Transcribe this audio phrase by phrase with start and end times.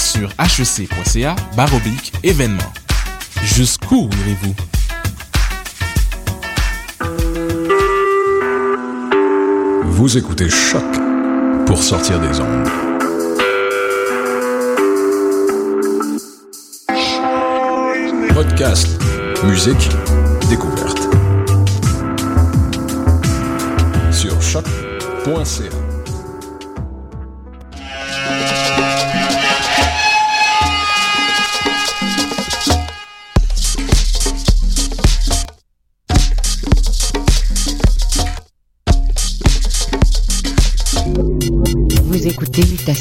[0.00, 2.72] sur hec.ca baroblique événement.
[3.42, 4.54] Jusqu'où irez-vous?
[9.84, 10.82] Vous écoutez Choc
[11.66, 12.68] pour sortir des ondes.
[18.34, 18.88] Podcast,
[19.44, 19.90] musique,
[20.48, 21.08] découverte.
[24.10, 25.79] Sur choc.ca.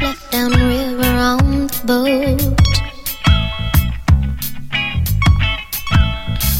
[0.00, 2.42] Left down river on the boat.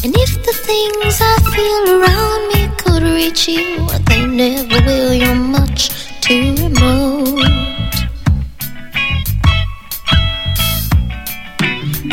[0.03, 5.35] And if the things I feel around me could reach you, they never will, you're
[5.35, 5.89] much
[6.21, 7.43] too remote.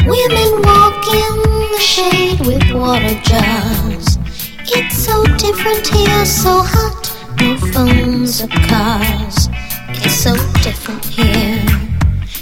[0.06, 1.36] Women walk in
[1.72, 4.18] the shade with water jars.
[4.68, 7.12] It's so different here, so hot.
[7.40, 9.48] No phones or cars.
[9.88, 10.34] It's so
[10.66, 11.62] different here.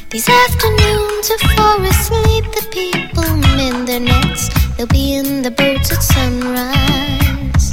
[0.08, 2.44] These afternoons are for asleep.
[2.56, 4.48] The people mend their nets.
[4.74, 7.66] They'll be in the boats at sunrise.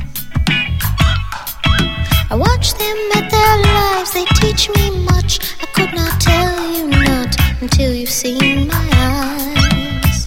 [2.31, 4.11] I watch them at their lives.
[4.11, 5.39] They teach me much.
[5.63, 7.31] I could not tell you not
[7.61, 10.19] until you've seen my eyes.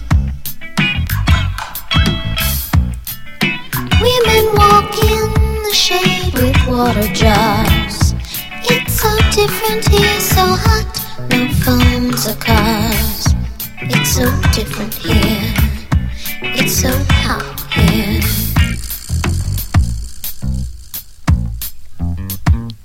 [4.05, 5.29] Women walk in
[5.67, 7.74] the shade with water jars.
[9.35, 10.85] Different here, so hot.
[11.29, 13.27] No phones or cars.
[13.81, 14.23] It's so
[14.53, 15.53] different here.
[16.55, 17.43] It's so hot
[17.73, 18.21] here.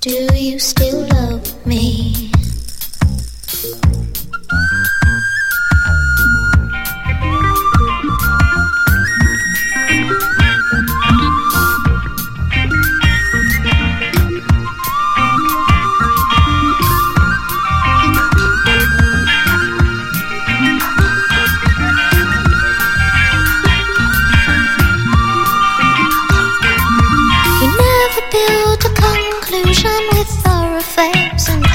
[0.01, 2.30] Do you still love me?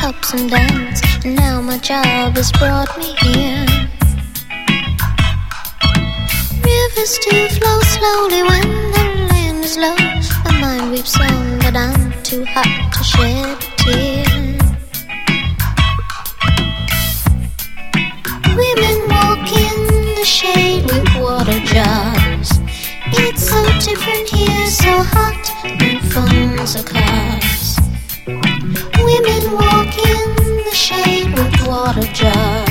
[0.06, 1.02] Ups and downs.
[1.26, 3.66] And now my job has brought me here.
[6.64, 9.96] Rivers do flow slowly when the land is low.
[10.46, 14.26] My mind weeps on, but I'm too hot to shed a tear.
[18.60, 19.78] Women walk in
[20.18, 22.50] the shade with water jars.
[23.24, 25.44] It's so different here, so hot,
[25.82, 27.45] no phones or cars.
[31.68, 32.66] Water jars.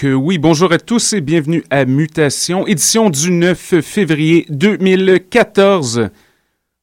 [0.00, 6.08] Que oui, bonjour à tous et bienvenue à Mutation, édition du 9 février 2014.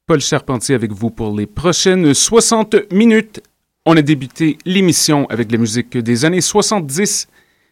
[0.05, 3.41] Paul Charpentier avec vous pour les prochaines 60 minutes.
[3.89, 7.29] On a débuté l'émission avec la musique des années 70.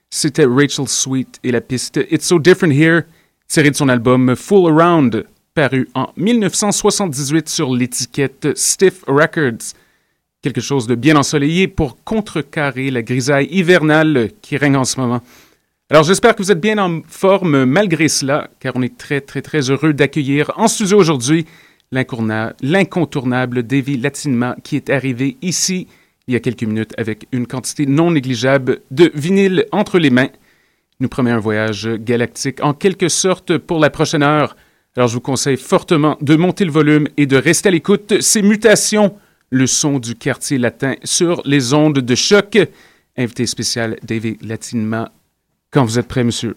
[0.09, 3.01] C'était Rachel Sweet et la piste It's So Different Here,
[3.49, 9.73] tirée de son album Full Around, paru en 1978 sur l'étiquette Stiff Records
[10.41, 15.21] quelque chose de bien ensoleillé pour contrecarrer la grisaille hivernale qui règne en ce moment.
[15.89, 19.41] Alors j'espère que vous êtes bien en forme malgré cela, car on est très très
[19.41, 21.45] très heureux d'accueillir en studio aujourd'hui
[21.91, 25.87] l'incontourna- l'incontournable Davy Latinma qui est arrivé ici
[26.27, 30.29] il y a quelques minutes avec une quantité non négligeable de vinyle entre les mains.
[30.99, 34.55] nous promet un voyage galactique en quelque sorte pour la prochaine heure.
[34.95, 38.21] Alors je vous conseille fortement de monter le volume et de rester à l'écoute.
[38.21, 39.13] Ces mutations,
[39.49, 42.57] le son du quartier latin sur les ondes de choc.
[43.17, 45.11] Invité spécial David Latinma.
[45.69, 46.55] Quand vous êtes prêt, monsieur?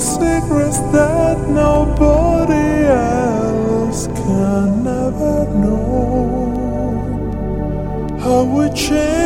[0.00, 6.96] secrets that nobody else can ever know.
[8.20, 9.25] How we change.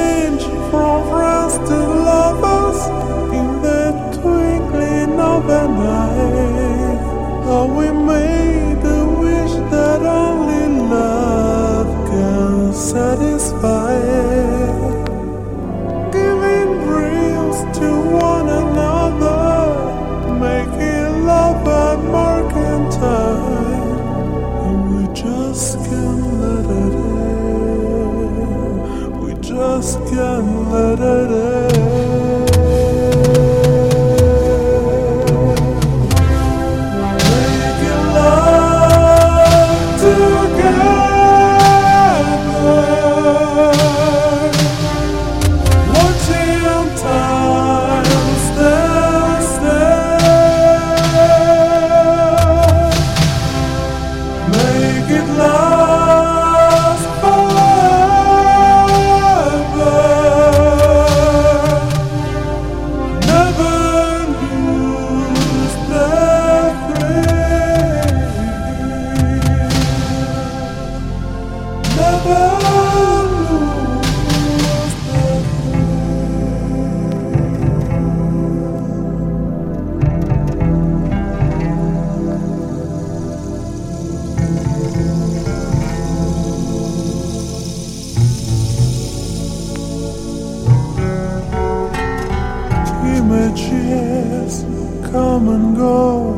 [94.50, 96.34] Come and go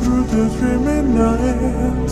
[0.00, 2.10] through the dreamy night,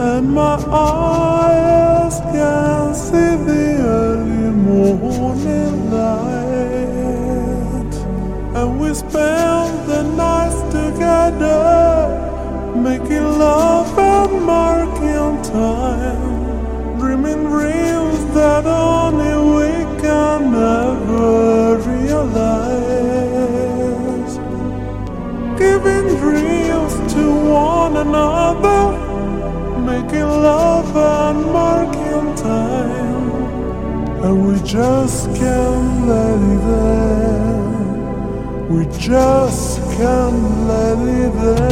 [0.00, 6.32] and my eyes can see the early morning light.
[8.56, 11.62] And we spend the nights together,
[12.74, 20.91] making love and marking time, dreaming dreams that only we can never
[27.12, 28.82] to one another,
[29.90, 33.30] making love and marking time,
[34.24, 36.64] and we just can't let it
[36.96, 37.72] end.
[38.70, 41.71] We just can't let it end.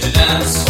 [0.00, 0.67] To dance.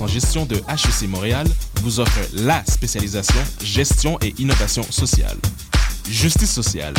[0.00, 1.46] En gestion de HEC Montréal
[1.82, 5.36] vous offre la spécialisation gestion et innovation sociale.
[6.08, 6.94] Justice sociale,